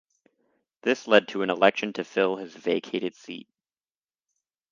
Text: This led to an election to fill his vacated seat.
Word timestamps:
This 0.81 1.07
led 1.07 1.27
to 1.27 1.43
an 1.43 1.51
election 1.51 1.93
to 1.93 2.03
fill 2.03 2.37
his 2.37 2.55
vacated 2.55 3.13
seat. 3.13 3.47